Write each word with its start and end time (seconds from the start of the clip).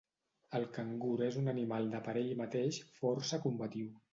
El 0.59 0.63
cangur 0.77 1.17
és 1.27 1.37
un 1.43 1.53
animal 1.53 1.91
de 1.93 2.01
per 2.09 2.17
ell 2.25 2.35
mateix 2.43 2.81
força 3.03 3.45
combatiu. 3.49 3.97